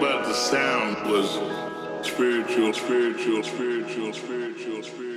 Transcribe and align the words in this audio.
About 0.00 0.24
the 0.24 0.32
sound 0.32 1.10
was 1.10 1.28
spiritual, 2.00 2.72
spiritual, 2.72 3.42
spiritual, 3.42 4.14
spiritual, 4.14 4.82
spiritual, 4.82 5.09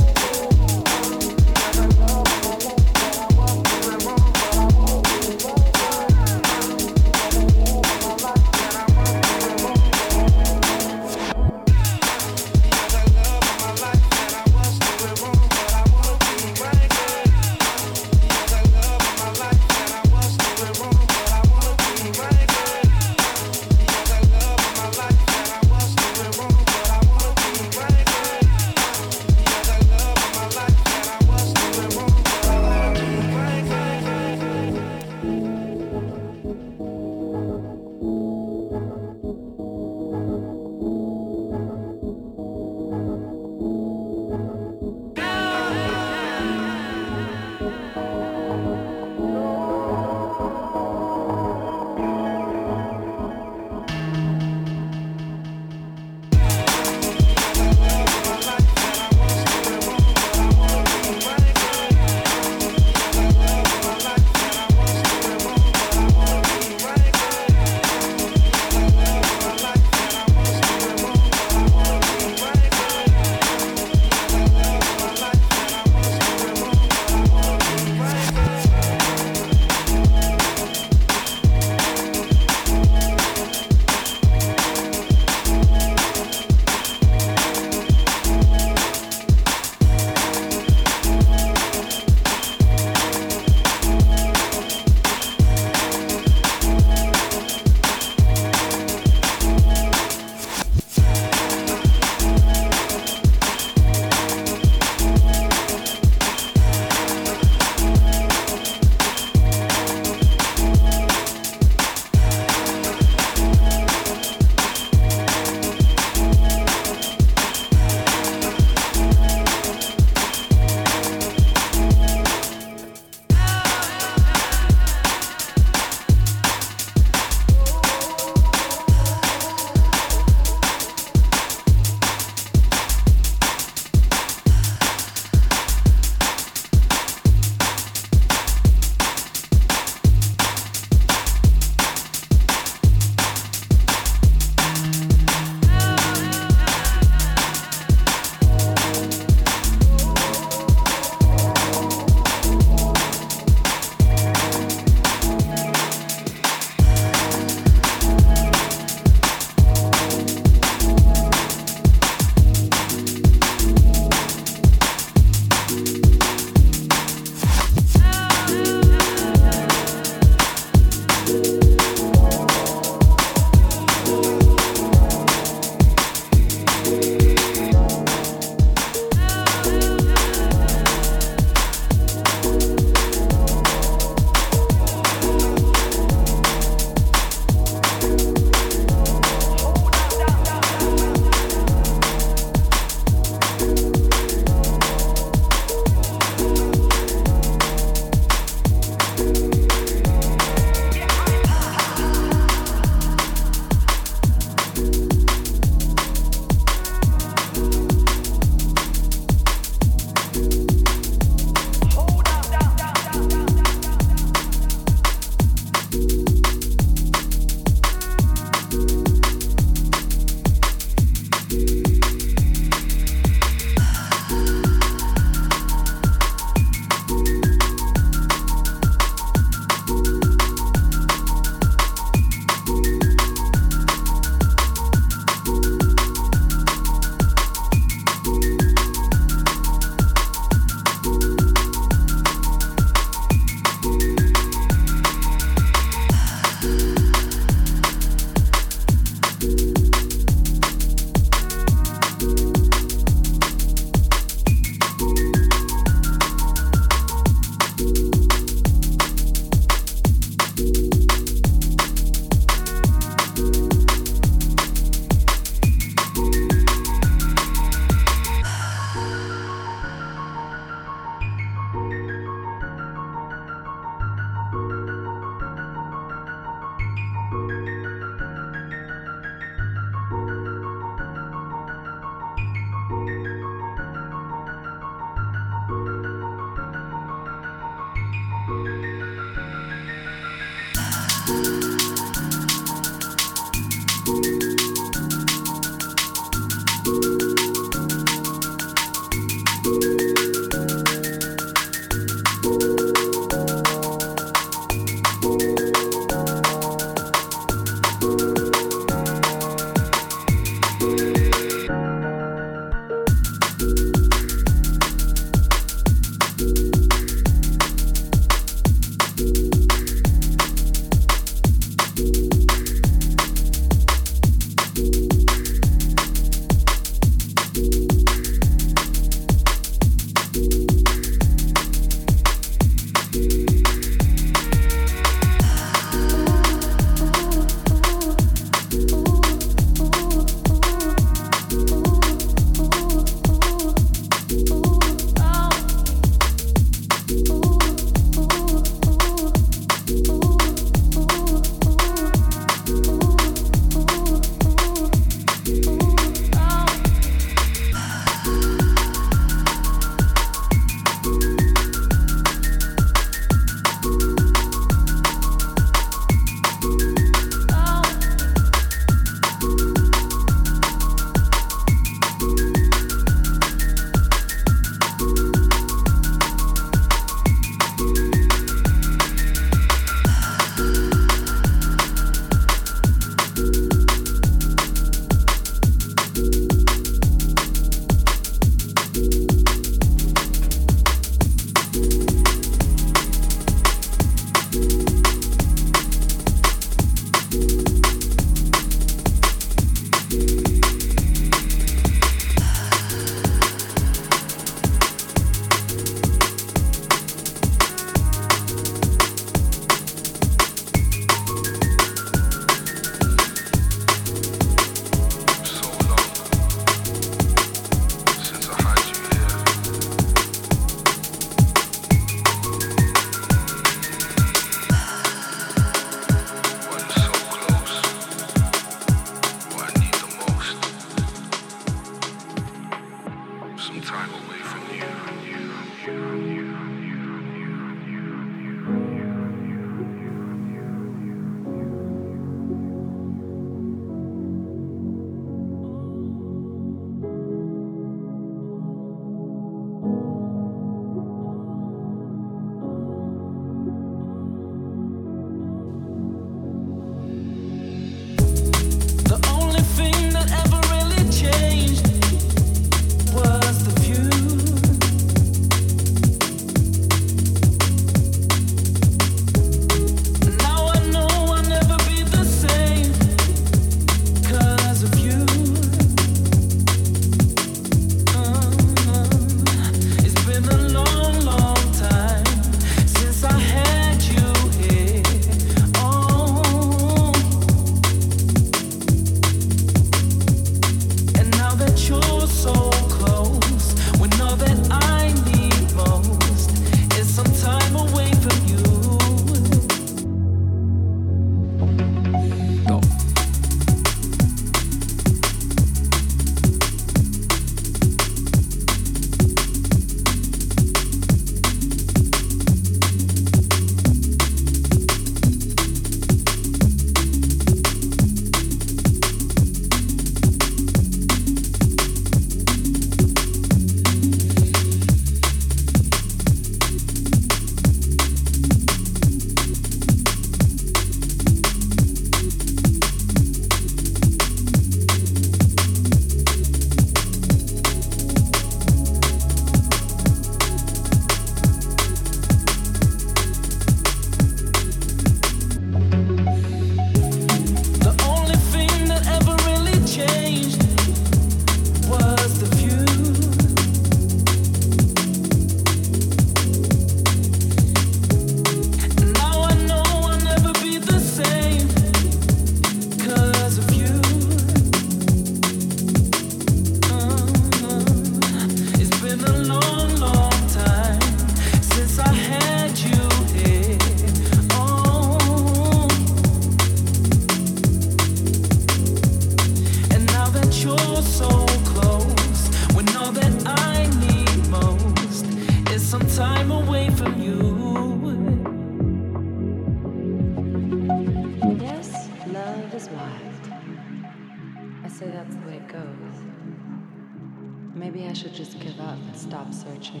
Maybe 597.76 598.06
I 598.06 598.14
should 598.14 598.32
just 598.32 598.58
give 598.58 598.80
up 598.80 598.96
and 598.96 599.14
stop 599.14 599.52
searching. 599.52 600.00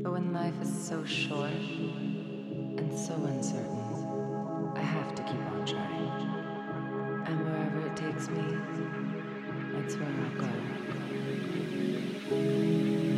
But 0.00 0.12
when 0.12 0.32
life 0.32 0.54
is 0.62 0.72
so 0.72 1.04
short 1.04 1.50
and 1.50 2.96
so 2.96 3.14
uncertain, 3.14 4.76
I 4.76 4.80
have 4.80 5.12
to 5.16 5.22
keep 5.24 5.40
on 5.40 5.66
trying. 5.66 6.12
And 7.26 7.44
wherever 7.44 7.80
it 7.88 7.96
takes 7.96 8.28
me, 8.28 8.44
that's 9.72 9.96
where 9.96 10.08
I'll 10.08 10.38
go. 10.40 10.48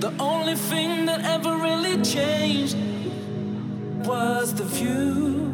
The 0.00 0.12
only 0.18 0.54
thing 0.54 1.04
that 1.04 1.20
ever 1.22 1.54
really 1.54 2.02
changed 2.02 2.78
was 4.06 4.54
the 4.54 4.64
view. 4.64 5.45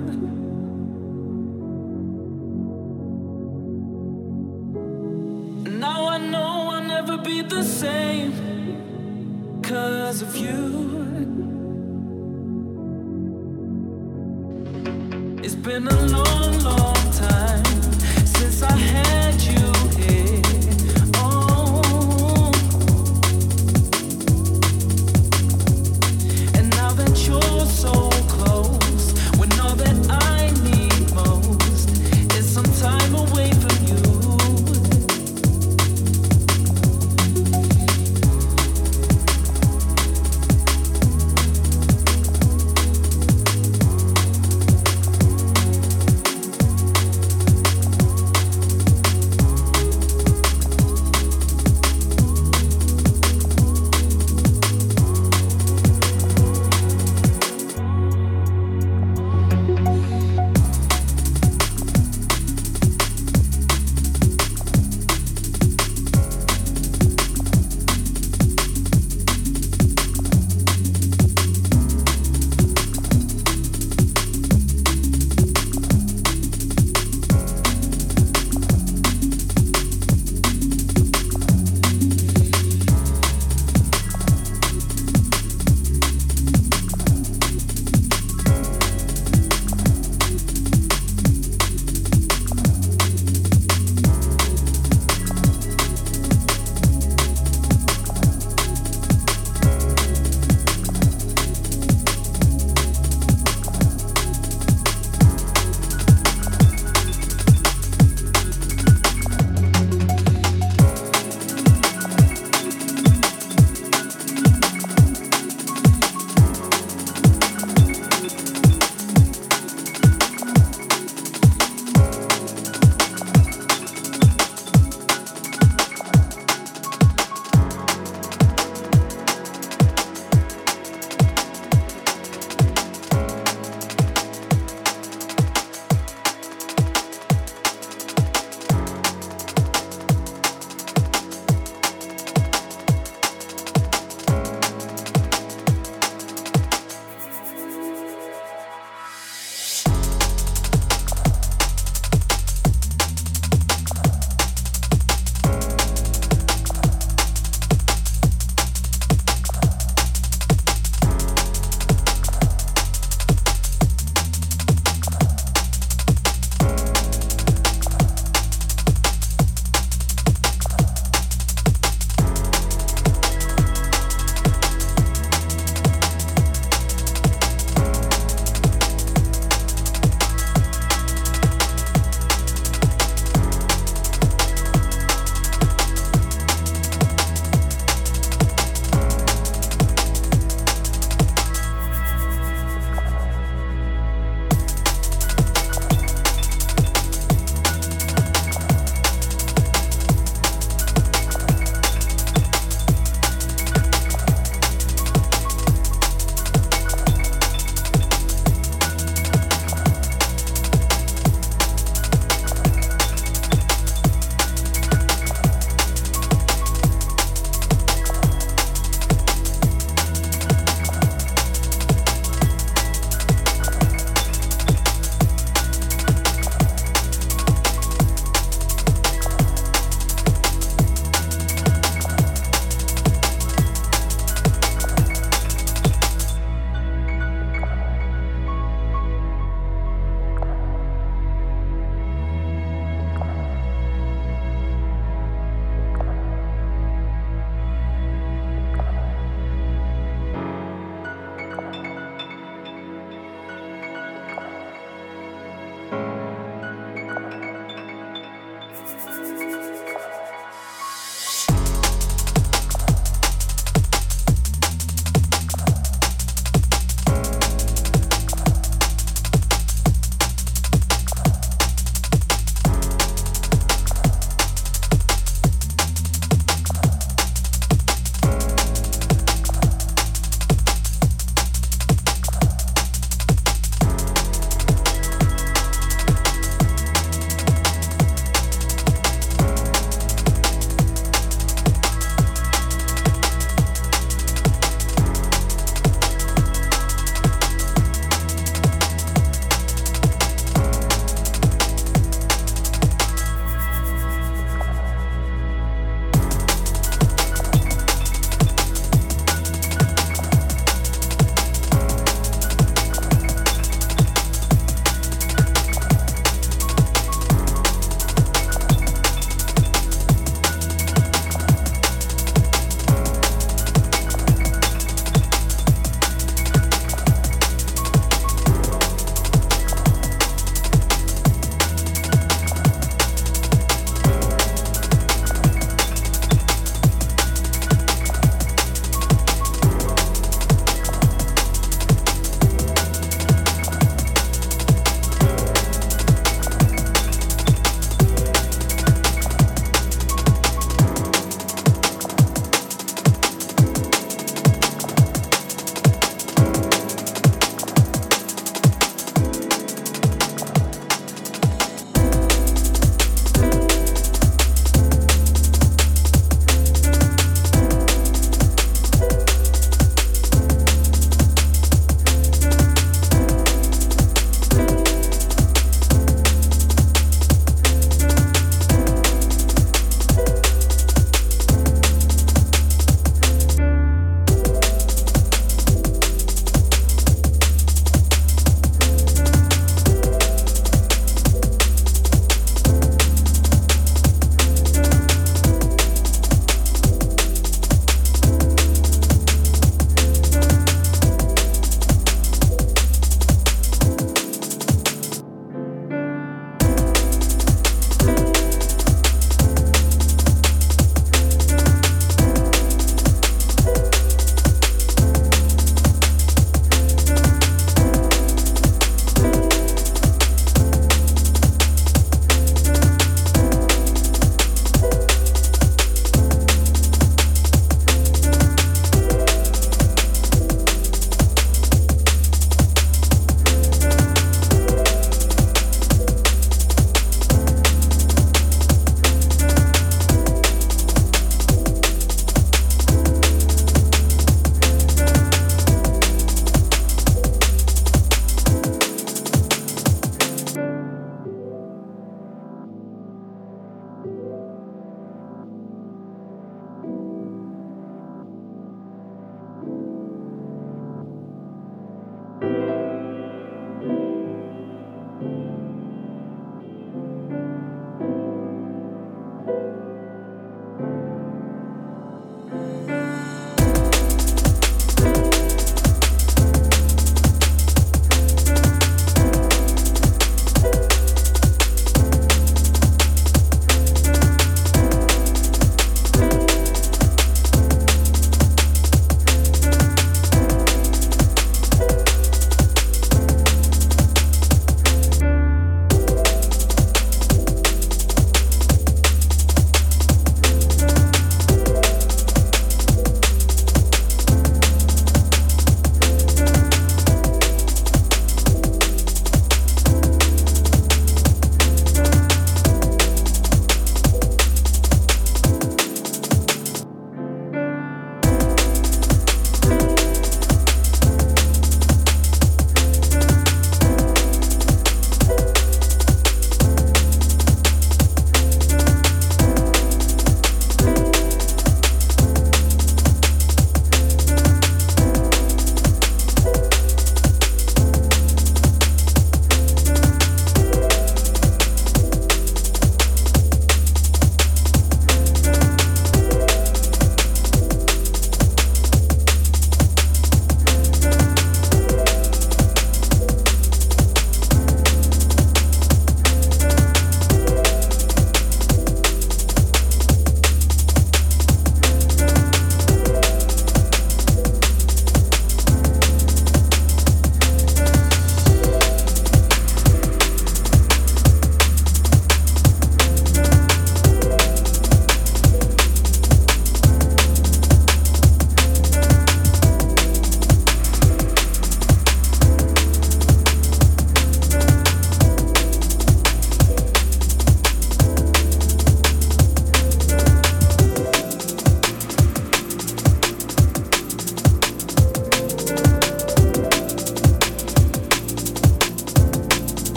Same 7.82 9.58
because 9.60 10.22
of 10.22 10.36
you. 10.36 10.91